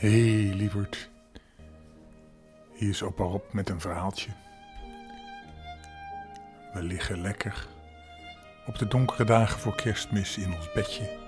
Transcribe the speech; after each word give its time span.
Hey 0.00 0.52
lieverd, 0.54 1.10
hier 2.72 2.88
is 2.88 3.02
opa 3.02 3.24
Rob 3.24 3.52
met 3.52 3.68
een 3.68 3.80
verhaaltje. 3.80 4.30
We 6.72 6.82
liggen 6.82 7.20
lekker 7.20 7.66
op 8.66 8.78
de 8.78 8.88
donkere 8.88 9.24
dagen 9.24 9.60
voor 9.60 9.74
kerstmis 9.74 10.38
in 10.38 10.54
ons 10.54 10.72
bedje. 10.72 11.18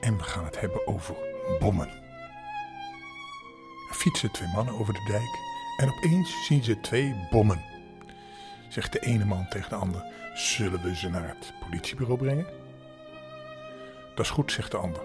En 0.00 0.16
we 0.16 0.22
gaan 0.22 0.44
het 0.44 0.60
hebben 0.60 0.86
over 0.86 1.16
bommen. 1.58 1.88
Er 3.88 3.94
fietsen 3.94 4.32
twee 4.32 4.48
mannen 4.48 4.74
over 4.74 4.94
de 4.94 5.04
dijk 5.06 5.38
en 5.76 5.96
opeens 5.96 6.46
zien 6.46 6.64
ze 6.64 6.80
twee 6.80 7.26
bommen. 7.30 7.64
Zegt 8.68 8.92
de 8.92 9.00
ene 9.00 9.24
man 9.24 9.48
tegen 9.48 9.68
de 9.68 9.76
ander, 9.76 10.04
zullen 10.34 10.82
we 10.82 10.96
ze 10.96 11.08
naar 11.08 11.28
het 11.28 11.52
politiebureau 11.60 12.18
brengen? 12.18 12.46
Dat 14.14 14.24
is 14.24 14.30
goed, 14.30 14.52
zegt 14.52 14.70
de 14.70 14.76
ander. 14.76 15.02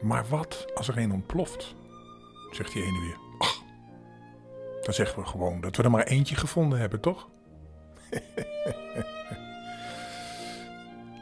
Maar 0.00 0.26
wat 0.28 0.66
als 0.74 0.88
er 0.88 0.98
een 0.98 1.12
ontploft? 1.12 1.74
Zegt 2.52 2.72
die 2.72 2.84
ene 2.84 3.00
weer. 3.00 3.16
Dan 4.82 4.94
zeggen 4.94 5.22
we 5.22 5.28
gewoon 5.28 5.60
dat 5.60 5.76
we 5.76 5.82
er 5.82 5.90
maar 5.90 6.06
eentje 6.06 6.36
gevonden 6.36 6.78
hebben, 6.78 7.00
toch? 7.00 7.28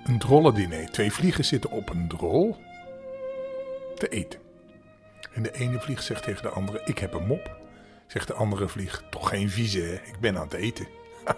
een 0.04 0.18
drollendiner. 0.18 0.90
Twee 0.90 1.12
vliegen 1.12 1.44
zitten 1.44 1.70
op 1.70 1.90
een 1.90 2.08
drol 2.08 2.56
te 3.94 4.08
eten. 4.08 4.40
En 5.32 5.42
de 5.42 5.52
ene 5.52 5.80
vlieg 5.80 6.02
zegt 6.02 6.22
tegen 6.22 6.42
de 6.42 6.48
andere, 6.48 6.82
ik 6.84 6.98
heb 6.98 7.12
een 7.14 7.26
mop. 7.26 7.58
Zegt 8.06 8.26
de 8.26 8.34
andere 8.34 8.68
vlieg, 8.68 9.04
toch 9.10 9.28
geen 9.28 9.50
vieze 9.50 9.80
hè, 9.80 9.94
ik 9.94 10.20
ben 10.20 10.36
aan 10.36 10.42
het 10.42 10.52
eten. 10.52 10.86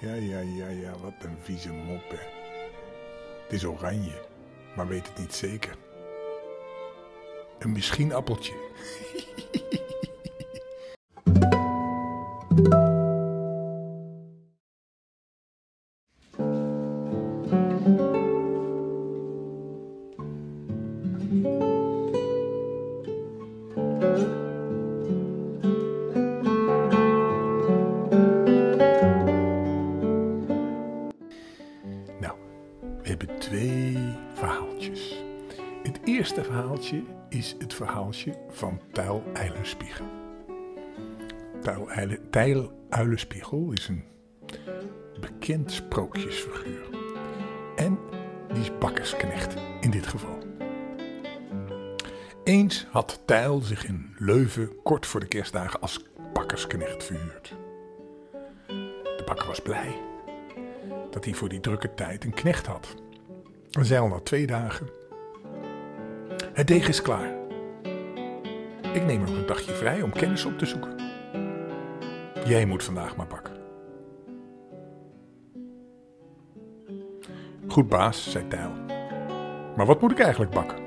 ja, 0.00 0.14
ja, 0.14 0.38
ja, 0.38 0.68
ja, 0.68 0.90
wat 1.02 1.12
een 1.20 1.36
vieze 1.42 1.72
mop 1.72 2.10
hè. 2.10 2.40
Het 3.42 3.52
is 3.52 3.64
oranje, 3.64 4.26
maar 4.76 4.88
weet 4.88 5.06
het 5.06 5.18
niet 5.18 5.34
zeker. 5.34 5.76
Een 7.58 7.72
misschien 7.72 8.12
appeltje. 8.12 8.52
eerste 36.22 36.44
verhaaltje 36.44 37.02
is 37.28 37.56
het 37.58 37.74
verhaaltje 37.74 38.34
van 38.48 38.80
Tuil 38.92 39.24
Eilenspiegel. 39.32 40.06
Tuil 42.30 42.68
Uilenspiegel 42.88 43.72
is 43.72 43.88
een 43.88 44.04
bekend 45.20 45.72
sprookjesfiguur. 45.72 46.86
En 47.76 47.98
die 48.52 48.62
is 48.62 48.78
bakkersknecht 48.78 49.54
in 49.80 49.90
dit 49.90 50.06
geval. 50.06 50.38
Eens 52.44 52.86
had 52.90 53.22
Tijl 53.24 53.60
zich 53.60 53.86
in 53.86 54.14
Leuven 54.18 54.82
kort 54.82 55.06
voor 55.06 55.20
de 55.20 55.28
kerstdagen 55.28 55.80
als 55.80 56.04
bakkersknecht 56.32 57.04
verhuurd. 57.04 57.54
De 59.16 59.22
bakker 59.26 59.46
was 59.46 59.60
blij 59.60 60.00
dat 61.10 61.24
hij 61.24 61.34
voor 61.34 61.48
die 61.48 61.60
drukke 61.60 61.94
tijd 61.94 62.24
een 62.24 62.34
knecht 62.34 62.66
had. 62.66 62.94
En 63.70 63.84
zei 63.84 64.00
al 64.00 64.08
na 64.08 64.20
twee 64.20 64.46
dagen: 64.46 65.00
Het 66.52 66.66
deeg 66.66 66.88
is 66.88 67.02
klaar. 67.02 67.30
Ik 68.92 69.04
neem 69.04 69.20
nog 69.20 69.30
een 69.30 69.46
dagje 69.46 69.72
vrij 69.72 70.02
om 70.02 70.12
kennis 70.12 70.44
op 70.44 70.58
te 70.58 70.66
zoeken. 70.66 71.00
Jij 72.44 72.66
moet 72.66 72.84
vandaag 72.84 73.16
maar 73.16 73.26
bakken. 73.26 73.52
Goed, 77.68 77.88
baas, 77.88 78.30
zei 78.30 78.48
Tijl. 78.48 78.70
Maar 79.76 79.86
wat 79.86 80.00
moet 80.00 80.10
ik 80.10 80.18
eigenlijk 80.18 80.52
bakken? 80.52 80.78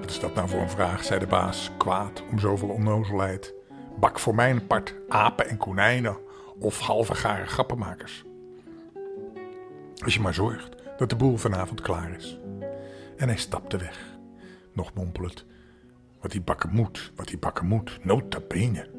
Wat 0.00 0.10
is 0.10 0.20
dat 0.20 0.34
nou 0.34 0.48
voor 0.48 0.60
een 0.60 0.70
vraag, 0.70 1.04
zei 1.04 1.20
de 1.20 1.26
baas, 1.26 1.70
kwaad 1.78 2.22
om 2.30 2.38
zoveel 2.38 2.68
onnozelheid. 2.68 3.54
Bak 3.98 4.18
voor 4.18 4.34
mijn 4.34 4.66
part 4.66 4.94
apen 5.08 5.48
en 5.48 5.56
konijnen 5.56 6.16
of 6.58 6.80
halve 6.80 7.14
gare 7.14 7.46
grappenmakers. 7.46 8.24
Als 10.04 10.14
je 10.14 10.20
maar 10.20 10.34
zorgt 10.34 10.76
dat 10.96 11.10
de 11.10 11.16
boel 11.16 11.36
vanavond 11.36 11.80
klaar 11.80 12.10
is. 12.10 12.38
En 13.16 13.28
hij 13.28 13.36
stapte 13.36 13.76
weg, 13.76 14.11
nog 14.72 14.94
mompelend. 14.94 15.44
Wat 16.20 16.32
hij 16.32 16.42
bakken 16.42 16.70
moet, 16.70 17.12
wat 17.16 17.28
hij 17.28 17.38
bakken 17.38 17.66
moet, 17.66 17.98
nota 18.04 18.40
bene. 18.48 18.90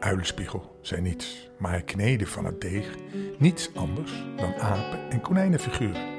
Uilenspiegel 0.00 0.78
zei 0.80 1.00
niets, 1.00 1.50
maar 1.58 1.70
hij 1.70 1.82
kneedde 1.82 2.26
van 2.26 2.44
het 2.44 2.60
deeg 2.60 2.94
niets 3.38 3.74
anders 3.74 4.24
dan 4.36 4.54
apen- 4.54 5.10
en 5.10 5.20
konijnenfiguren. 5.20 6.14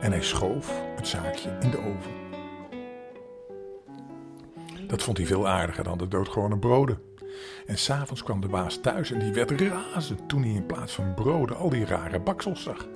En 0.00 0.10
hij 0.10 0.22
schoof 0.22 0.82
het 0.96 1.08
zaakje 1.08 1.56
in 1.60 1.70
de 1.70 1.78
oven. 1.78 2.12
Dat 4.86 5.02
vond 5.02 5.16
hij 5.16 5.26
veel 5.26 5.48
aardiger 5.48 5.84
dan 5.84 5.98
de 5.98 6.08
doodgewone 6.08 6.58
broden. 6.58 6.98
En 7.66 7.78
s'avonds 7.78 8.22
kwam 8.22 8.40
de 8.40 8.48
baas 8.48 8.80
thuis 8.80 9.10
en 9.10 9.18
die 9.18 9.32
werd 9.32 9.50
razend 9.60 10.28
toen 10.28 10.42
hij 10.42 10.52
in 10.52 10.66
plaats 10.66 10.94
van 10.94 11.14
broden 11.14 11.56
al 11.56 11.68
die 11.68 11.84
rare 11.84 12.20
baksels 12.20 12.62
zag. 12.62 12.86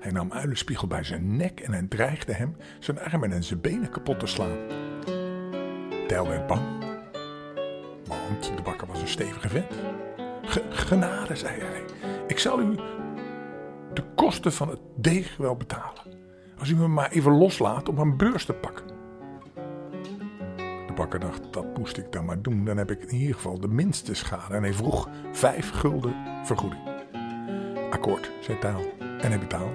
Hij 0.00 0.12
nam 0.12 0.32
Uilenspiegel 0.32 0.86
bij 0.86 1.04
zijn 1.04 1.36
nek 1.36 1.60
en 1.60 1.72
hij 1.72 1.86
dreigde 1.88 2.32
hem 2.32 2.56
zijn 2.78 3.00
armen 3.00 3.32
en 3.32 3.44
zijn 3.44 3.60
benen 3.60 3.90
kapot 3.90 4.20
te 4.20 4.26
slaan. 4.26 4.58
Tijl 6.06 6.28
werd 6.28 6.46
bang, 6.46 6.62
want 8.08 8.52
de 8.56 8.62
bakker 8.62 8.86
was 8.86 9.00
een 9.00 9.08
stevige 9.08 9.48
vent. 9.48 9.72
Ge- 10.42 10.64
genade, 10.70 11.36
zei 11.36 11.60
hij, 11.60 11.84
ik 12.26 12.38
zal 12.38 12.60
u 12.60 12.74
de 13.94 14.02
kosten 14.14 14.52
van 14.52 14.68
het 14.68 14.80
deeg 14.96 15.36
wel 15.36 15.56
betalen. 15.56 16.02
Als 16.58 16.68
u 16.68 16.76
me 16.76 16.88
maar 16.88 17.10
even 17.10 17.32
loslaat 17.32 17.88
om 17.88 17.98
een 17.98 18.16
beurs 18.16 18.44
te 18.44 18.52
pakken. 18.52 18.95
Bakker 20.96 21.20
dacht, 21.20 21.40
dat 21.50 21.78
moest 21.78 21.96
ik 21.96 22.12
dan 22.12 22.24
maar 22.24 22.42
doen. 22.42 22.64
Dan 22.64 22.76
heb 22.76 22.90
ik 22.90 23.02
in 23.02 23.18
ieder 23.18 23.34
geval 23.34 23.60
de 23.60 23.68
minste 23.68 24.14
schade. 24.14 24.54
En 24.54 24.62
hij 24.62 24.72
vroeg 24.72 25.08
vijf 25.32 25.70
gulden 25.70 26.14
vergoeding. 26.44 26.82
Akkoord, 27.90 28.30
zei 28.40 28.58
Taal. 28.58 28.82
En 28.98 29.28
hij 29.30 29.38
betaalde. 29.38 29.74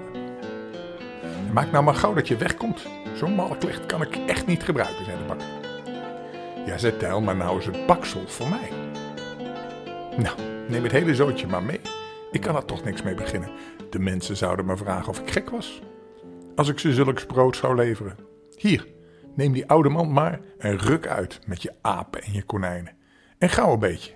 Maak 1.52 1.72
nou 1.72 1.84
maar 1.84 1.94
gauw 1.94 2.14
dat 2.14 2.28
je 2.28 2.36
wegkomt. 2.36 2.86
Zo'n 3.14 3.34
malklicht 3.34 3.86
kan 3.86 4.02
ik 4.02 4.16
echt 4.16 4.46
niet 4.46 4.62
gebruiken, 4.62 5.04
zei 5.04 5.18
de 5.18 5.24
bakker. 5.24 5.46
Ja, 6.66 6.78
zei 6.78 6.96
Tijl, 6.96 7.20
maar 7.20 7.36
nou 7.36 7.58
is 7.58 7.66
het 7.66 7.86
baksel 7.86 8.28
voor 8.28 8.48
mij. 8.48 8.70
Nou, 10.16 10.36
neem 10.68 10.82
het 10.82 10.92
hele 10.92 11.14
zootje 11.14 11.46
maar 11.46 11.62
mee. 11.62 11.80
Ik 12.30 12.40
kan 12.40 12.56
er 12.56 12.64
toch 12.64 12.84
niks 12.84 13.02
mee 13.02 13.14
beginnen. 13.14 13.50
De 13.90 13.98
mensen 13.98 14.36
zouden 14.36 14.66
me 14.66 14.76
vragen 14.76 15.08
of 15.08 15.20
ik 15.20 15.30
gek 15.30 15.50
was. 15.50 15.82
Als 16.56 16.68
ik 16.68 16.78
ze 16.78 16.92
zulks 16.92 17.26
brood 17.26 17.56
zou 17.56 17.74
leveren. 17.74 18.16
Hier, 18.56 18.86
neem 19.34 19.52
die 19.52 19.68
oude 19.68 19.88
man 19.88 20.12
maar 20.12 20.40
en 20.58 20.78
ruk 20.78 21.06
uit 21.06 21.40
met 21.46 21.62
je 21.62 21.72
apen 21.80 22.22
en 22.22 22.32
je 22.32 22.42
konijnen. 22.42 22.96
En 23.38 23.48
gauw 23.48 23.72
een 23.72 23.78
beetje. 23.78 24.14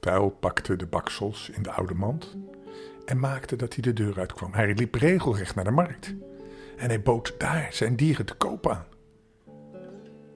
Tuil 0.00 0.30
pakte 0.30 0.76
de 0.76 0.86
baksels 0.86 1.50
in 1.50 1.62
de 1.62 1.70
oude 1.70 1.94
mand 1.94 2.36
en 3.04 3.18
maakte 3.18 3.56
dat 3.56 3.74
hij 3.74 3.82
de 3.82 3.92
deur 3.92 4.18
uitkwam. 4.18 4.52
Hij 4.52 4.74
liep 4.74 4.94
regelrecht 4.94 5.54
naar 5.54 5.64
de 5.64 5.70
markt 5.70 6.14
en 6.76 6.88
hij 6.88 7.02
bood 7.02 7.34
daar 7.38 7.68
zijn 7.70 7.96
dieren 7.96 8.26
te 8.26 8.34
koop 8.34 8.68
aan. 8.68 8.86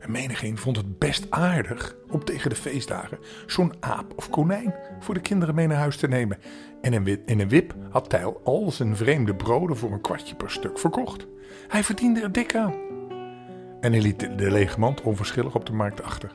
En 0.05 0.11
menigeen 0.11 0.59
vond 0.59 0.77
het 0.77 0.99
best 0.99 1.27
aardig 1.31 1.97
om 2.11 2.25
tegen 2.25 2.51
de 2.51 2.56
feestdagen 2.56 3.19
zo'n 3.47 3.73
aap 3.81 4.12
of 4.17 4.31
konijn 4.31 4.75
voor 5.01 5.15
de 5.15 5.21
kinderen 5.21 5.55
mee 5.55 5.67
naar 5.67 5.79
huis 5.79 5.97
te 5.97 6.09
nemen. 6.09 6.39
En 6.81 7.06
in 7.27 7.41
een 7.41 7.49
wip 7.49 7.75
had 7.91 8.11
Tijl 8.11 8.41
al 8.45 8.71
zijn 8.71 8.97
vreemde 8.97 9.35
broden 9.35 9.77
voor 9.77 9.93
een 9.93 10.01
kwartje 10.01 10.35
per 10.35 10.51
stuk 10.51 10.79
verkocht. 10.79 11.27
Hij 11.69 11.85
verdiende 11.85 12.21
er 12.21 12.33
dik 12.33 12.55
aan. 12.55 12.75
En 13.81 13.93
hij 13.93 14.01
liet 14.01 14.21
de, 14.21 14.51
lege 14.51 14.95
onverschillig 15.03 15.55
op 15.55 15.67
de 15.67 15.73
markt 15.73 16.03
achter. 16.03 16.35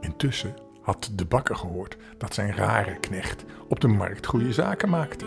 Intussen 0.00 0.54
had 0.80 1.10
de 1.14 1.24
bakker 1.24 1.56
gehoord 1.56 1.96
dat 2.18 2.34
zijn 2.34 2.56
rare 2.56 2.98
knecht 3.00 3.44
op 3.68 3.80
de 3.80 3.88
markt 3.88 4.26
goede 4.26 4.52
zaken 4.52 4.88
maakte. 4.88 5.26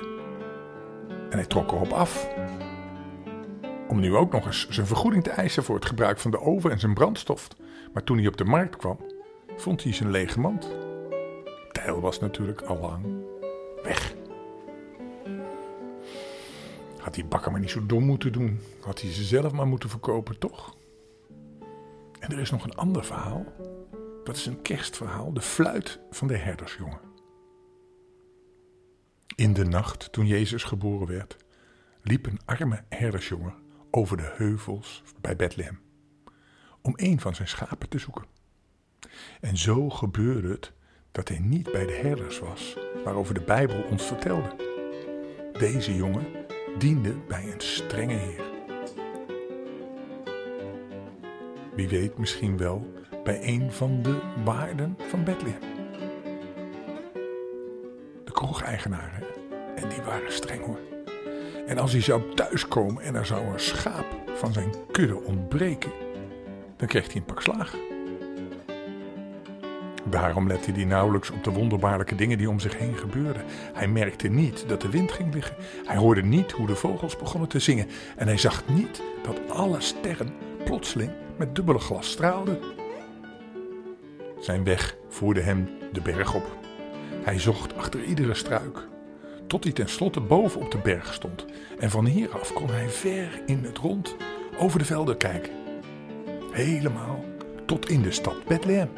En 1.29 1.37
hij 1.37 1.45
trok 1.45 1.71
erop 1.71 1.91
af 1.91 2.27
om 3.87 3.99
nu 3.99 4.15
ook 4.15 4.31
nog 4.31 4.45
eens 4.45 4.69
zijn 4.69 4.87
vergoeding 4.87 5.23
te 5.23 5.29
eisen 5.29 5.63
voor 5.63 5.75
het 5.75 5.85
gebruik 5.85 6.19
van 6.19 6.31
de 6.31 6.39
oven 6.39 6.71
en 6.71 6.79
zijn 6.79 6.93
brandstof. 6.93 7.47
Maar 7.93 8.03
toen 8.03 8.17
hij 8.17 8.27
op 8.27 8.37
de 8.37 8.45
markt 8.45 8.75
kwam, 8.75 8.97
vond 9.57 9.83
hij 9.83 9.93
zijn 9.93 10.11
lege 10.11 10.39
mand. 10.39 10.69
Tijl 11.71 11.99
was 11.99 12.19
natuurlijk 12.19 12.61
al 12.61 12.79
lang 12.79 13.05
weg. 13.83 14.15
Had 16.99 17.13
die 17.13 17.25
bakker 17.25 17.51
maar 17.51 17.59
niet 17.59 17.69
zo 17.69 17.85
dom 17.85 18.03
moeten 18.03 18.31
doen. 18.31 18.59
Had 18.81 19.01
hij 19.01 19.11
ze 19.11 19.23
zelf 19.23 19.51
maar 19.51 19.67
moeten 19.67 19.89
verkopen, 19.89 20.39
toch? 20.39 20.75
En 22.19 22.31
er 22.31 22.39
is 22.39 22.51
nog 22.51 22.63
een 22.63 22.75
ander 22.75 23.05
verhaal. 23.05 23.45
Dat 24.23 24.35
is 24.35 24.45
een 24.45 24.61
kerstverhaal. 24.61 25.33
De 25.33 25.41
fluit 25.41 25.99
van 26.11 26.27
de 26.27 26.37
herdersjongen. 26.37 26.99
In 29.35 29.53
de 29.53 29.65
nacht, 29.65 30.11
toen 30.11 30.27
Jezus 30.27 30.63
geboren 30.63 31.07
werd, 31.07 31.37
liep 32.01 32.25
een 32.25 32.39
arme 32.45 32.83
herdersjongen 32.89 33.64
over 33.95 34.17
de 34.17 34.33
heuvels 34.35 35.03
bij 35.21 35.35
Bethlehem 35.35 35.79
om 36.81 36.93
een 36.95 37.19
van 37.19 37.35
zijn 37.35 37.47
schapen 37.47 37.89
te 37.89 37.99
zoeken. 37.99 38.25
En 39.41 39.57
zo 39.57 39.89
gebeurde 39.89 40.47
het 40.47 40.71
dat 41.11 41.27
hij 41.27 41.39
niet 41.39 41.71
bij 41.71 41.85
de 41.85 41.93
herders 41.93 42.39
was 42.39 42.77
waarover 43.03 43.33
de 43.33 43.41
Bijbel 43.41 43.83
ons 43.83 44.03
vertelde. 44.03 44.55
Deze 45.53 45.95
jongen 45.95 46.25
diende 46.77 47.15
bij 47.27 47.51
een 47.51 47.61
strenge 47.61 48.13
heer. 48.13 48.43
Wie 51.75 51.87
weet 51.87 52.17
misschien 52.17 52.57
wel 52.57 52.93
bij 53.23 53.47
een 53.47 53.71
van 53.71 54.01
de 54.01 54.21
waarden 54.43 54.97
van 55.07 55.23
Bethlehem. 55.23 55.61
De 58.23 58.31
kroegeigenaren, 58.31 59.23
en 59.75 59.89
die 59.89 60.01
waren 60.01 60.31
streng 60.31 60.65
hoor. 60.65 60.94
En 61.67 61.77
als 61.77 61.91
hij 61.91 62.01
zou 62.01 62.33
thuiskomen 62.33 63.03
en 63.03 63.15
er 63.15 63.25
zou 63.25 63.45
een 63.45 63.59
schaap 63.59 64.05
van 64.35 64.53
zijn 64.53 64.73
kudde 64.91 65.23
ontbreken, 65.23 65.91
dan 66.77 66.87
kreeg 66.87 67.05
hij 67.07 67.15
een 67.15 67.25
pak 67.25 67.41
slaag. 67.41 67.75
Daarom 70.09 70.47
lette 70.47 70.71
hij 70.71 70.85
nauwelijks 70.85 71.29
op 71.31 71.43
de 71.43 71.51
wonderbaarlijke 71.51 72.15
dingen 72.15 72.37
die 72.37 72.49
om 72.49 72.59
zich 72.59 72.77
heen 72.77 72.97
gebeurden. 72.97 73.43
Hij 73.73 73.87
merkte 73.87 74.27
niet 74.27 74.63
dat 74.67 74.81
de 74.81 74.89
wind 74.89 75.11
ging 75.11 75.33
liggen. 75.33 75.55
Hij 75.85 75.95
hoorde 75.95 76.21
niet 76.21 76.51
hoe 76.51 76.67
de 76.67 76.75
vogels 76.75 77.17
begonnen 77.17 77.49
te 77.49 77.59
zingen. 77.59 77.87
En 78.15 78.27
hij 78.27 78.37
zag 78.37 78.63
niet 78.67 79.01
dat 79.23 79.39
alle 79.49 79.81
sterren 79.81 80.33
plotseling 80.63 81.11
met 81.37 81.55
dubbele 81.55 81.79
glas 81.79 82.09
straalden. 82.11 82.59
Zijn 84.39 84.63
weg 84.63 84.95
voerde 85.09 85.41
hem 85.41 85.69
de 85.91 86.01
berg 86.01 86.33
op. 86.33 86.57
Hij 87.23 87.39
zocht 87.39 87.75
achter 87.75 88.03
iedere 88.03 88.33
struik, 88.33 88.87
tot 89.47 89.63
hij 89.63 89.73
tenslotte 89.73 90.21
boven 90.21 90.61
op 90.61 90.71
de 90.71 90.77
berg 90.77 91.13
stond. 91.13 91.45
En 91.79 91.89
van 91.89 92.05
hieraf 92.05 92.53
kon 92.53 92.69
hij 92.69 92.89
ver 92.89 93.41
in 93.45 93.63
het 93.63 93.77
rond 93.77 94.15
over 94.57 94.79
de 94.79 94.85
velden 94.85 95.17
kijken. 95.17 95.51
Helemaal 96.51 97.25
tot 97.65 97.89
in 97.89 98.01
de 98.01 98.11
stad 98.11 98.45
Bethlehem. 98.47 98.89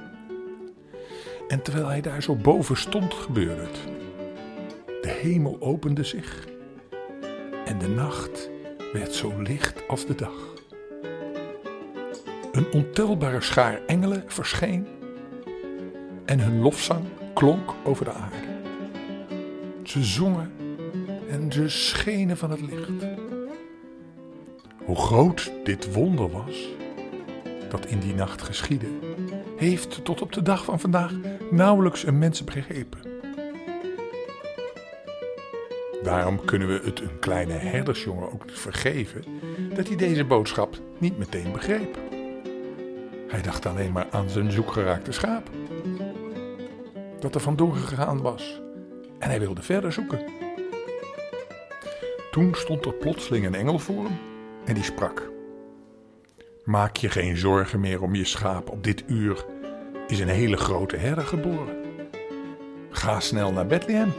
En 1.48 1.62
terwijl 1.62 1.88
hij 1.88 2.02
daar 2.02 2.24
zo 2.24 2.36
boven 2.36 2.78
stond, 2.78 3.14
gebeurde 3.14 3.62
het. 3.62 3.80
De 5.02 5.10
hemel 5.10 5.58
opende 5.60 6.04
zich 6.04 6.48
en 7.66 7.78
de 7.78 7.88
nacht 7.88 8.50
werd 8.94 9.14
zo 9.14 9.42
licht 9.42 9.88
als 9.88 10.06
de 10.06 10.16
dag. 10.16 10.54
Een 12.52 12.72
ontelbare 12.72 13.42
schaar 13.42 13.82
engelen 13.86 14.24
verscheen 14.28 14.88
en 16.26 16.40
hun 16.40 16.60
lofzang 16.60 17.06
klonk 17.34 17.74
over 17.84 18.06
de 18.06 18.12
aarde. 18.12 18.47
Ze 19.88 20.04
zongen 20.04 20.52
en 21.30 21.52
ze 21.52 21.70
schenen 21.70 22.38
van 22.38 22.52
het 22.52 22.62
licht. 22.62 23.06
Hoe 24.86 24.96
groot 24.96 25.52
dit 25.64 25.94
wonder 25.94 26.30
was 26.30 26.68
dat 27.70 27.86
in 27.86 28.00
die 28.00 28.14
nacht 28.14 28.42
geschiedde, 28.42 28.88
heeft 29.58 30.06
tot 30.06 30.22
op 30.22 30.32
de 30.32 30.42
dag 30.42 30.64
van 30.66 30.80
vandaag 30.80 31.14
nauwelijks 31.52 32.06
een 32.06 32.18
mens 32.18 32.44
begrepen. 32.44 33.00
Daarom 36.04 36.46
kunnen 36.46 36.68
we 36.68 36.82
het 36.84 37.02
een 37.02 37.20
kleine 37.20 37.54
herdersjongen 37.54 38.34
ook 38.34 38.46
niet 38.46 38.60
vergeven 38.60 39.24
dat 39.76 39.88
hij 39.88 39.98
deze 39.98 40.26
boodschap 40.26 40.80
niet 40.98 41.18
meteen 41.18 41.52
begreep. 41.52 41.98
Hij 43.28 43.42
dacht 43.42 43.66
alleen 43.66 43.92
maar 43.92 44.08
aan 44.12 44.30
zijn 44.30 44.52
zoekgeraakte 44.52 45.12
schaap. 45.12 45.50
Dat 47.20 47.36
er 47.36 47.42
vandoor 47.42 47.76
gegaan 47.76 48.22
was 48.22 48.66
en 49.20 49.30
hij 49.30 49.40
wilde 49.40 49.62
verder 49.62 49.92
zoeken. 49.92 50.20
Toen 52.32 52.56
stond 52.56 52.86
er 52.86 52.94
plotseling 52.94 53.46
een 53.46 53.56
engel 53.56 53.80
voor 53.80 54.04
hem 54.04 54.18
en 54.66 54.74
die 54.74 54.84
sprak. 54.84 55.30
Maak 56.64 56.96
je 56.96 57.10
geen 57.10 57.38
zorgen 57.38 57.80
meer 57.80 58.02
om 58.02 58.16
je 58.16 58.26
schaap. 58.26 58.70
Op 58.70 58.84
dit 58.84 59.04
uur 59.08 59.46
is 60.08 60.20
een 60.20 60.28
hele 60.28 60.58
grote 60.58 60.98
herder 60.98 61.24
geboren. 61.24 61.86
Ga 62.90 63.20
snel 63.20 63.52
naar 63.52 63.68
Bethlehem, 63.68 64.14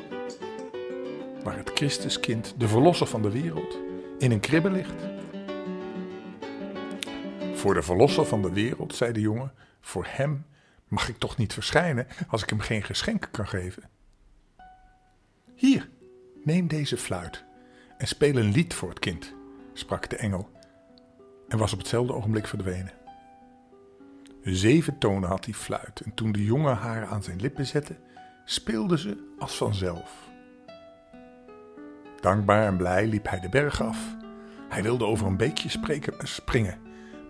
waar 1.45 1.57
het 1.57 1.71
Christuskind, 1.75 2.55
de 2.59 2.69
verlosser 2.69 3.07
van 3.07 3.23
de 3.23 3.31
wereld, 3.31 3.79
in 4.19 4.31
een 4.31 4.41
kribbe 4.41 4.71
ligt. 4.71 5.07
Voor 7.55 7.75
de 7.75 7.83
verlosser 7.83 8.27
van 8.27 8.43
de 8.43 8.53
wereld, 8.53 8.95
zei 8.95 9.13
de 9.13 9.21
jongen, 9.21 9.53
voor 9.81 10.07
hem 10.09 10.47
mag 10.89 11.09
ik 11.09 11.19
toch 11.19 11.37
niet 11.37 11.53
verschijnen 11.53 12.07
als 12.29 12.43
ik 12.43 12.51
hem 12.51 12.61
geen 12.61 12.83
geschenk 12.83 13.29
kan 13.31 13.49
geven. 13.49 13.83
Hier, 15.59 15.89
neem 16.45 16.69
deze 16.69 16.97
fluit 16.97 17.45
en 17.97 18.07
speel 18.07 18.37
een 18.37 18.53
lied 18.53 18.75
voor 18.75 18.89
het 18.89 18.99
kind, 18.99 19.35
sprak 19.73 20.11
de 20.11 20.17
engel 20.17 20.51
en 21.49 21.59
was 21.59 21.73
op 21.73 21.79
hetzelfde 21.79 22.13
ogenblik 22.13 22.47
verdwenen. 22.47 22.93
Zeven 24.43 24.99
tonen 24.99 25.29
had 25.29 25.45
die 25.45 25.55
fluit 25.55 26.01
en 26.01 26.15
toen 26.15 26.33
de 26.33 26.45
jongen 26.45 26.77
haar 26.77 27.07
aan 27.07 27.23
zijn 27.23 27.41
lippen 27.41 27.67
zette, 27.67 27.97
speelde 28.45 28.99
ze 28.99 29.35
als 29.39 29.57
vanzelf. 29.57 30.29
Dankbaar 32.21 32.67
en 32.67 32.77
blij 32.77 33.07
liep 33.07 33.29
hij 33.29 33.41
de 33.41 33.49
berg 33.49 33.83
af. 33.83 34.17
Hij 34.69 34.83
wilde 34.83 35.05
over 35.05 35.27
een 35.27 35.37
beekje 35.37 35.69
spreken, 35.69 36.29
springen, 36.29 36.79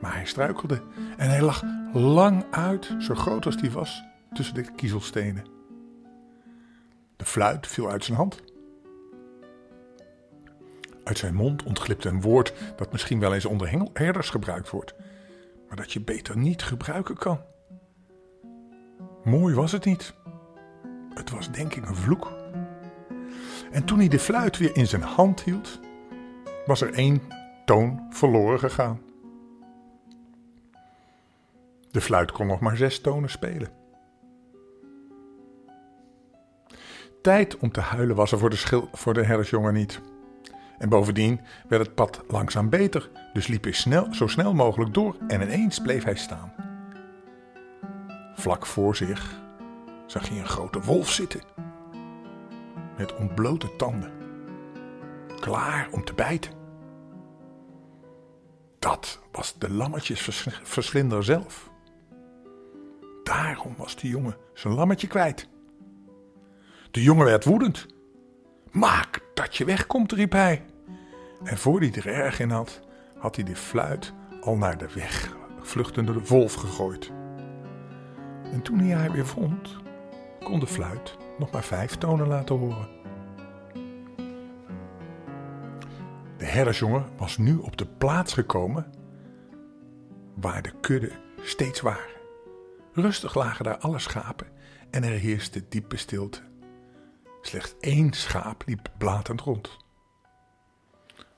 maar 0.01 0.15
hij 0.15 0.27
struikelde 0.27 0.83
en 1.17 1.29
hij 1.29 1.43
lag 1.43 1.63
lang 1.93 2.45
uit, 2.51 2.95
zo 2.99 3.15
groot 3.15 3.47
als 3.47 3.57
die 3.57 3.71
was, 3.71 4.03
tussen 4.33 4.55
de 4.55 4.73
kiezelstenen. 4.75 5.58
De 7.19 7.25
fluit 7.25 7.67
viel 7.67 7.91
uit 7.91 8.05
zijn 8.05 8.17
hand. 8.17 8.43
Uit 11.05 11.19
zijn 11.19 11.35
mond 11.35 11.63
ontglipte 11.63 12.09
een 12.09 12.21
woord 12.21 12.55
dat 12.77 12.93
misschien 12.93 13.21
wel 13.21 13.35
eens 13.35 13.45
onder 13.45 13.89
herders 13.93 14.31
gebruikt 14.31 14.71
wordt, 14.71 14.95
maar 15.69 15.77
dat 15.77 15.93
je 15.93 16.01
beter 16.01 16.37
niet 16.37 16.63
gebruiken 16.63 17.17
kan. 17.17 17.41
Mooi 19.25 19.55
was 19.55 19.73
het 19.73 19.85
niet. 19.85 20.15
Het 21.15 21.31
was 21.31 21.51
denk 21.51 21.75
ik 21.75 21.89
een 21.89 21.97
vloek. 21.97 22.33
En 23.71 23.85
toen 23.85 23.99
hij 23.99 24.09
de 24.09 24.19
fluit 24.19 24.57
weer 24.57 24.77
in 24.77 24.87
zijn 24.87 25.03
hand 25.03 25.43
hield, 25.43 25.81
was 26.67 26.81
er 26.81 26.93
één 26.93 27.21
toon 27.65 28.07
verloren 28.11 28.59
gegaan. 28.59 29.01
De 31.91 32.01
fluit 32.01 32.33
kon 32.33 32.47
nog 32.47 32.61
maar 32.61 32.77
zes 32.77 33.01
tonen 33.01 33.31
spelen. 33.31 33.78
Tijd 37.23 37.57
om 37.57 37.73
te 37.73 37.81
huilen 37.81 38.17
was 38.17 38.33
er 38.33 38.39
voor 38.39 38.51
de, 38.51 38.83
voor 38.93 39.15
de 39.15 39.71
niet. 39.73 40.01
En 40.79 40.89
bovendien 40.89 41.41
werd 41.69 41.87
het 41.87 41.95
pad 41.95 42.25
langzaam 42.29 42.69
beter, 42.69 43.11
dus 43.33 43.47
liep 43.47 43.63
hij 43.63 43.73
snel, 43.73 44.15
zo 44.15 44.27
snel 44.27 44.55
mogelijk 44.55 44.95
door 44.95 45.17
en 45.29 45.43
ineens 45.43 45.79
bleef 45.79 46.05
hij 46.05 46.17
staan. 46.17 46.53
Vlak 48.35 48.67
voor 48.67 48.97
zich 48.97 49.41
zag 50.07 50.29
hij 50.29 50.39
een 50.39 50.47
grote 50.47 50.81
wolf 50.81 51.11
zitten, 51.11 51.41
met 52.97 53.15
ontblote 53.15 53.77
tanden, 53.77 54.13
klaar 55.41 55.89
om 55.91 56.05
te 56.05 56.15
bijten. 56.15 56.53
Dat 58.79 59.21
was 59.33 59.59
de 59.59 59.71
lammetjesverslinder 59.71 61.25
zelf. 61.25 61.71
Daarom 63.25 63.75
was 63.77 63.97
de 63.97 64.09
jongen 64.09 64.37
zijn 64.55 64.75
lammetje 64.75 65.07
kwijt. 65.07 65.49
De 66.91 67.03
jongen 67.03 67.25
werd 67.25 67.45
woedend. 67.45 67.87
Maak 68.71 69.21
dat 69.35 69.57
je 69.57 69.65
wegkomt, 69.65 70.13
riep 70.13 70.33
hij. 70.33 70.65
En 71.45 71.59
voor 71.59 71.81
hij 71.81 71.93
er 71.95 72.07
erg 72.07 72.41
in 72.41 72.51
had, 72.51 72.81
had 73.19 73.35
hij 73.35 73.45
de 73.45 73.57
fluit 73.57 74.13
al 74.41 74.57
naar 74.57 74.79
de 74.79 74.89
weg 74.95 75.37
vluchtende 75.63 76.21
wolf 76.25 76.55
gegooid. 76.55 77.11
En 78.53 78.63
toen 78.63 78.79
hij 78.79 78.97
haar 78.97 79.13
weer 79.13 79.27
vond, 79.27 79.77
kon 80.45 80.61
de 80.61 80.67
fluit 80.67 81.17
nog 81.39 81.51
maar 81.51 81.65
vijf 81.65 81.97
tonen 81.97 82.27
laten 82.27 82.57
horen. 82.59 82.89
De 86.37 86.45
herdersjongen 86.45 87.07
was 87.17 87.39
nu 87.39 87.57
op 87.57 87.77
de 87.77 87.87
plaats 87.87 88.33
gekomen 88.35 88.91
waar 90.35 90.63
de 90.63 90.73
kudde 90.81 91.11
steeds 91.43 91.81
waren. 91.81 92.17
Rustig 92.93 93.35
lagen 93.35 93.65
daar 93.65 93.79
alle 93.79 93.99
schapen 93.99 94.47
en 94.91 95.05
er 95.05 95.11
heerste 95.11 95.65
diepe 95.69 95.97
stilte. 95.97 96.48
Slechts 97.49 97.75
één 97.81 98.13
schaap 98.13 98.63
liep 98.67 98.91
blatend 98.99 99.41
rond. 99.41 99.77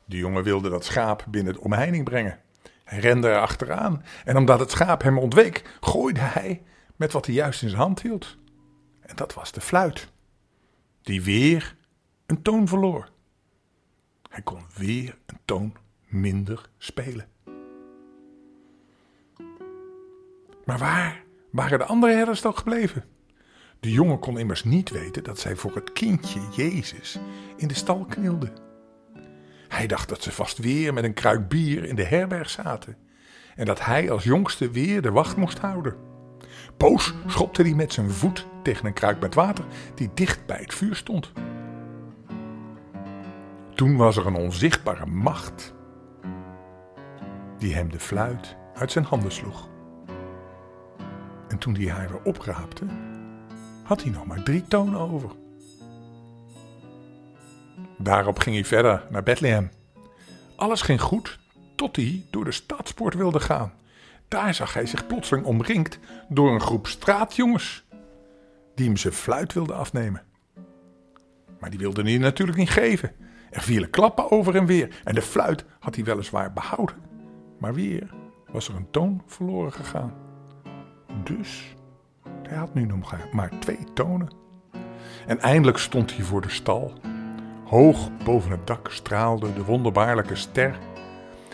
De 0.05 0.17
jongen 0.17 0.43
wilde 0.43 0.69
dat 0.69 0.85
schaap 0.85 1.25
binnen 1.29 1.53
de 1.53 1.61
omheining 1.61 2.05
brengen. 2.05 2.41
Hij 2.85 2.99
rende 2.99 3.29
er 3.29 3.41
achteraan 3.41 4.05
en 4.25 4.37
omdat 4.37 4.61
het 4.61 4.71
schaap 4.71 5.03
hem 5.03 5.19
ontweek, 5.19 5.77
gooide 5.81 6.21
hij 6.21 6.63
met 6.97 7.13
wat 7.13 7.27
hij 7.27 7.35
juist 7.35 7.63
in 7.63 7.69
zijn 7.69 7.81
hand 7.81 8.03
hield. 8.03 8.37
En 9.01 9.17
dat 9.17 9.35
was 9.35 9.53
de 9.53 9.61
fluit, 9.61 10.13
die 11.03 11.23
weer 11.23 11.77
een 12.27 12.43
toon 12.43 12.69
verloor. 12.69 13.09
Hij 14.29 14.43
kon 14.43 14.63
weer 14.77 15.19
een 15.27 15.41
toon 15.45 15.77
minder 16.07 16.71
spelen. 16.79 17.29
Maar 20.65 20.79
waar 20.79 21.23
waren 21.51 21.79
de 21.79 21.85
andere 21.85 22.13
herders 22.13 22.41
dan 22.41 22.57
gebleven? 22.57 23.05
De 23.81 23.91
jongen 23.91 24.19
kon 24.19 24.39
immers 24.39 24.65
niet 24.65 24.91
weten 24.91 25.25
dat 25.25 25.39
zij 25.39 25.57
voor 25.57 25.75
het 25.75 25.93
kindje 25.93 26.41
Jezus 26.57 27.19
in 27.57 27.69
de 27.69 27.75
stal 27.75 28.05
knielden. 28.09 28.53
Hij 29.69 29.87
dacht 29.87 30.09
dat 30.09 30.23
ze 30.23 30.33
vast 30.33 30.59
weer 30.59 30.95
met 30.95 31.05
een 31.05 31.15
kruik 31.15 31.49
bier 31.49 31.85
in 31.85 31.95
de 31.95 32.05
herberg 32.05 32.51
zaten 32.51 32.97
en 33.57 33.65
dat 33.65 33.85
hij 33.85 34.11
als 34.11 34.25
jongste 34.25 34.71
weer 34.71 35.03
de 35.03 35.11
wacht 35.11 35.37
moest 35.37 35.59
houden. 35.59 35.97
Boos 36.77 37.15
schopte 37.27 37.63
hij 37.63 37.75
met 37.75 37.93
zijn 37.93 38.11
voet 38.11 38.47
tegen 38.63 38.87
een 38.87 38.93
kruik 38.93 39.21
met 39.21 39.35
water 39.35 39.65
die 39.95 40.11
dicht 40.15 40.47
bij 40.47 40.61
het 40.61 40.75
vuur 40.75 40.95
stond. 40.97 41.33
Toen 43.75 43.97
was 43.97 44.17
er 44.17 44.27
een 44.27 44.35
onzichtbare 44.35 45.07
macht 45.07 45.75
die 47.59 47.75
hem 47.75 47.91
de 47.91 48.01
fluit 48.01 48.57
uit 48.75 48.93
zijn 48.93 49.05
handen 49.05 49.33
sloeg. 49.33 49.69
En 51.49 51.59
toen 51.59 51.75
hij 51.75 51.91
haar 51.91 52.09
weer 52.09 52.23
opraapte, 52.23 52.87
had 53.91 54.03
hij 54.03 54.11
nog 54.11 54.27
maar 54.27 54.43
drie 54.43 54.65
tonen 54.69 55.01
over. 55.01 55.31
Daarop 57.99 58.39
ging 58.39 58.55
hij 58.57 58.65
verder 58.65 59.07
naar 59.11 59.23
Bethlehem. 59.23 59.71
Alles 60.57 60.83
ging 60.83 61.01
goed 61.01 61.39
tot 61.77 61.97
hij 61.97 62.25
door 62.31 62.45
de 62.45 62.53
stadspoort 62.53 63.15
wilde 63.15 63.41
gaan. 63.41 63.73
Daar 64.29 64.55
zag 64.55 64.75
hij 64.75 64.87
zich 64.87 65.07
plotseling 65.07 65.47
omringd 65.47 65.99
door 66.29 66.55
een 66.55 66.61
groep 66.61 66.87
straatjongens 66.87 67.85
die 68.75 68.87
hem 68.87 68.97
zijn 68.97 69.13
fluit 69.13 69.53
wilden 69.53 69.77
afnemen. 69.77 70.23
Maar 71.61 71.71
die 71.71 71.79
wilden 71.79 72.07
hij 72.07 72.19
natuurlijk 72.19 72.59
niet 72.59 72.71
geven. 72.71 73.13
Er 73.51 73.63
vielen 73.63 73.91
klappen 73.91 74.31
over 74.31 74.57
en 74.57 74.67
weer 74.67 75.01
en 75.05 75.15
de 75.15 75.23
fluit 75.23 75.65
had 75.79 75.95
hij 75.95 76.05
weliswaar 76.05 76.53
behouden. 76.53 76.97
Maar 77.59 77.75
weer 77.75 78.15
was 78.53 78.69
er 78.69 78.75
een 78.75 78.91
toon 78.91 79.23
verloren 79.27 79.73
gegaan. 79.73 80.15
Dus 81.25 81.75
hij 82.49 82.59
had 82.59 82.75
nu 82.75 82.85
nog 82.85 83.33
maar 83.33 83.59
twee 83.59 83.85
tonen. 83.95 84.29
En 85.27 85.41
eindelijk 85.41 85.79
stond 85.79 86.15
hij 86.15 86.25
voor 86.25 86.41
de 86.41 86.51
stal. 86.51 86.93
Hoog 87.65 88.11
boven 88.25 88.51
het 88.51 88.67
dak 88.67 88.91
straalde 88.91 89.53
de 89.53 89.65
wonderbaarlijke 89.65 90.35
ster. 90.35 90.79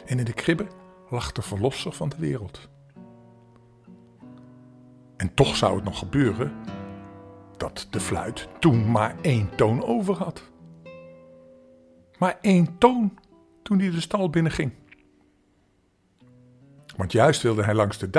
En 0.06 0.18
in 0.18 0.24
de 0.24 0.32
kribbe 0.32 0.66
lag 1.10 1.32
de 1.32 1.42
verlosser 1.42 1.92
van 1.92 2.08
de 2.08 2.16
wereld. 2.18 2.68
En 5.16 5.34
toch 5.34 5.56
zou 5.56 5.74
het 5.74 5.84
nog 5.84 5.98
gebeuren 5.98 6.52
dat 7.56 7.86
de 7.90 8.00
fluit 8.00 8.48
toen 8.58 8.90
maar 8.90 9.14
één 9.22 9.56
toon 9.56 9.84
over 9.84 10.14
had. 10.14 10.42
Maar 12.18 12.38
één 12.40 12.78
toon 12.78 13.18
toen 13.62 13.78
hij 13.78 13.90
de 13.90 14.00
stal 14.00 14.30
binnenging. 14.30 14.72
Want 16.96 17.12
juist 17.12 17.42
wilde 17.42 17.64
hij 17.64 17.74
langs 17.74 17.98
de, 17.98 18.10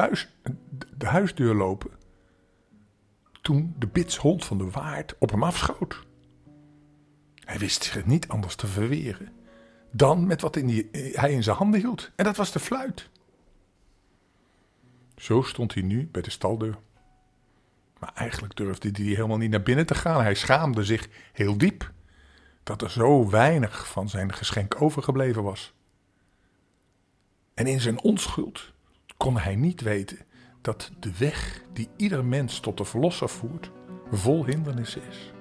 de 0.97 1.05
huisdeur 1.05 1.55
lopen. 1.55 1.91
Toen 3.47 3.75
de 3.77 3.87
bitshond 3.87 4.45
van 4.45 4.57
de 4.57 4.69
waard 4.69 5.15
op 5.17 5.29
hem 5.29 5.43
afschoot. 5.43 6.05
Hij 7.35 7.57
wist 7.57 7.83
zich 7.83 8.05
niet 8.05 8.27
anders 8.27 8.55
te 8.55 8.67
verweren 8.67 9.31
dan 9.91 10.27
met 10.27 10.41
wat 10.41 10.55
in 10.55 10.67
die, 10.67 10.89
hij 10.91 11.31
in 11.31 11.43
zijn 11.43 11.55
handen 11.55 11.79
hield. 11.79 12.11
En 12.15 12.25
dat 12.25 12.35
was 12.35 12.51
de 12.51 12.59
fluit. 12.59 13.09
Zo 15.15 15.41
stond 15.41 15.73
hij 15.73 15.83
nu 15.83 16.07
bij 16.11 16.21
de 16.21 16.29
staldeur. 16.29 16.77
Maar 17.99 18.11
eigenlijk 18.13 18.55
durfde 18.55 18.89
hij 18.91 19.05
helemaal 19.05 19.37
niet 19.37 19.51
naar 19.51 19.63
binnen 19.63 19.85
te 19.85 19.95
gaan. 19.95 20.21
Hij 20.21 20.35
schaamde 20.35 20.83
zich 20.83 21.07
heel 21.33 21.57
diep 21.57 21.91
dat 22.63 22.81
er 22.81 22.91
zo 22.91 23.29
weinig 23.29 23.87
van 23.87 24.09
zijn 24.09 24.33
geschenk 24.33 24.81
overgebleven 24.81 25.43
was. 25.43 25.73
En 27.53 27.67
in 27.67 27.81
zijn 27.81 28.01
onschuld 28.01 28.71
kon 29.17 29.37
hij 29.37 29.55
niet 29.55 29.81
weten 29.81 30.25
dat 30.61 30.91
de 30.99 31.11
weg 31.17 31.61
die 31.73 31.89
ieder 31.95 32.25
mens 32.25 32.59
tot 32.59 32.77
de 32.77 32.85
verlosser 32.85 33.29
voert, 33.29 33.71
vol 34.11 34.45
hindernissen 34.45 35.01
is. 35.09 35.31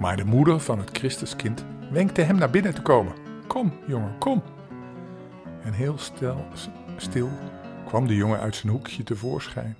Maar 0.00 0.16
de 0.16 0.24
moeder 0.24 0.60
van 0.60 0.78
het 0.78 0.90
Christuskind 0.98 1.64
wenkte 1.90 2.20
hem 2.20 2.36
naar 2.36 2.50
binnen 2.50 2.74
te 2.74 2.82
komen. 2.82 3.12
Kom, 3.46 3.72
jongen, 3.86 4.18
kom. 4.18 4.42
En 5.62 5.72
heel 5.72 5.98
stil, 5.98 6.44
stil 6.96 7.30
kwam 7.86 8.06
de 8.06 8.14
jongen 8.14 8.40
uit 8.40 8.56
zijn 8.56 8.72
hoekje 8.72 9.02
tevoorschijn. 9.02 9.76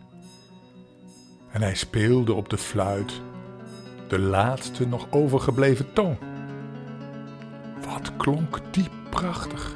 En 1.50 1.62
hij 1.62 1.74
speelde 1.74 2.32
op 2.32 2.48
de 2.48 2.58
fluit 2.58 3.20
de 4.08 4.18
laatste 4.18 4.86
nog 4.86 5.06
overgebleven 5.10 5.92
toon. 5.92 6.18
Wat 7.86 8.16
klonk 8.16 8.60
die 8.70 8.88
prachtig! 9.10 9.74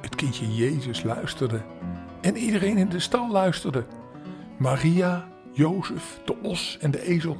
Het 0.00 0.14
kindje 0.14 0.54
Jezus 0.54 1.02
luisterde 1.02 1.62
en 2.24 2.36
iedereen 2.36 2.76
in 2.76 2.88
de 2.88 3.00
stal 3.00 3.30
luisterde. 3.30 3.86
Maria, 4.58 5.28
Jozef, 5.52 6.20
de 6.24 6.36
os 6.42 6.78
en 6.80 6.90
de 6.90 7.02
ezel. 7.02 7.36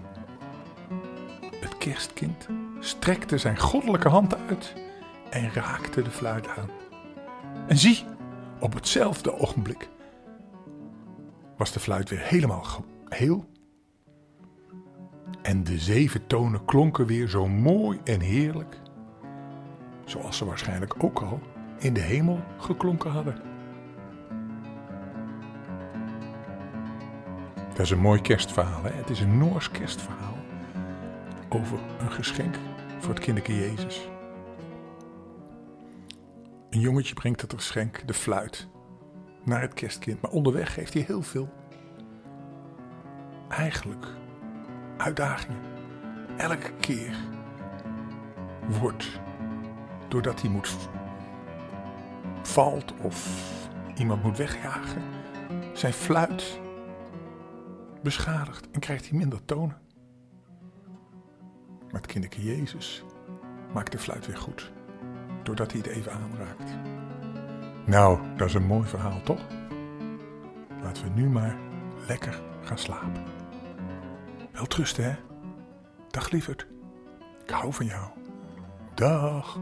Het 1.60 1.78
kerstkind 1.78 2.48
strekte 2.80 3.38
zijn 3.38 3.58
goddelijke 3.58 4.08
hand 4.08 4.36
uit 4.48 4.74
en 5.30 5.52
raakte 5.52 6.02
de 6.02 6.10
fluit 6.10 6.48
aan. 6.48 6.68
En 7.68 7.78
zie, 7.78 8.04
op 8.60 8.74
hetzelfde 8.74 9.38
ogenblik 9.38 9.88
was 11.56 11.72
de 11.72 11.80
fluit 11.80 12.10
weer 12.10 12.22
helemaal 12.22 12.66
heel. 13.08 13.44
En 15.42 15.64
de 15.64 15.78
zeven 15.78 16.26
tonen 16.26 16.64
klonken 16.64 17.06
weer 17.06 17.28
zo 17.28 17.48
mooi 17.48 18.00
en 18.04 18.20
heerlijk, 18.20 18.80
zoals 20.04 20.36
ze 20.36 20.44
waarschijnlijk 20.44 21.04
ook 21.04 21.20
al 21.20 21.40
in 21.78 21.94
de 21.94 22.00
hemel 22.00 22.40
geklonken 22.58 23.10
hadden. 23.10 23.53
Dat 27.74 27.82
is 27.84 27.90
een 27.90 28.00
mooi 28.00 28.20
kerstverhaal. 28.20 28.82
Hè? 28.82 28.90
Het 28.90 29.10
is 29.10 29.20
een 29.20 29.38
Noors 29.38 29.70
kerstverhaal 29.70 30.36
over 31.48 31.78
een 31.98 32.12
geschenk 32.12 32.56
voor 32.98 33.14
het 33.14 33.22
kinderke 33.22 33.56
Jezus. 33.56 34.08
Een 36.70 36.80
jongetje 36.80 37.14
brengt 37.14 37.40
het 37.40 37.52
geschenk, 37.54 38.06
de 38.06 38.14
fluit, 38.14 38.68
naar 39.44 39.60
het 39.60 39.74
kerstkind. 39.74 40.20
Maar 40.20 40.30
onderweg 40.30 40.74
heeft 40.74 40.94
hij 40.94 41.02
heel 41.02 41.22
veel, 41.22 41.52
eigenlijk, 43.48 44.06
uitdagingen. 44.96 45.60
Elke 46.36 46.72
keer 46.80 47.16
wordt, 48.80 49.20
doordat 50.08 50.40
hij 50.40 50.50
moet 50.50 50.76
valt 52.42 52.94
of 53.02 53.42
iemand 53.96 54.22
moet 54.22 54.36
wegjagen, 54.36 55.02
zijn 55.72 55.92
fluit 55.92 56.62
beschadigd 58.04 58.70
en 58.70 58.80
krijgt 58.80 59.08
hij 59.08 59.18
minder 59.18 59.44
tonen. 59.44 59.78
Maar 61.90 62.00
het 62.02 62.06
kinderke 62.06 62.42
Jezus 62.42 63.04
maakt 63.72 63.92
de 63.92 63.98
fluit 63.98 64.26
weer 64.26 64.36
goed, 64.36 64.72
doordat 65.42 65.72
hij 65.72 65.80
het 65.80 65.90
even 65.90 66.12
aanraakt. 66.12 66.76
Nou, 67.86 68.36
dat 68.36 68.48
is 68.48 68.54
een 68.54 68.66
mooi 68.66 68.88
verhaal, 68.88 69.22
toch? 69.22 69.40
Laten 70.82 71.04
we 71.04 71.10
nu 71.10 71.28
maar 71.28 71.56
lekker 72.06 72.42
gaan 72.62 72.78
slapen. 72.78 73.24
Wel 74.52 74.66
trusten, 74.66 75.04
hè? 75.04 75.16
Dag 76.10 76.30
lieverd. 76.30 76.66
Ik 77.42 77.50
hou 77.50 77.72
van 77.72 77.86
jou. 77.86 78.08
Dag. 78.94 79.58